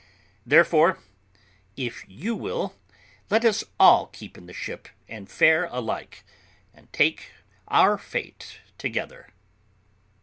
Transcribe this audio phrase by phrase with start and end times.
[0.47, 0.97] Therefore,
[1.77, 2.75] if you will,
[3.29, 4.87] let us all keep in the ship,
[5.27, 6.23] fare alike,
[6.73, 7.29] and take
[7.67, 9.29] our fate together."